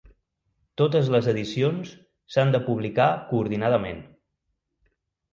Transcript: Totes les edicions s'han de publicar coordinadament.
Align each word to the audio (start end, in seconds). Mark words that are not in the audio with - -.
Totes 0.81 1.09
les 1.15 1.27
edicions 1.33 1.91
s'han 2.35 2.53
de 2.55 2.61
publicar 2.69 3.07
coordinadament. 3.33 4.01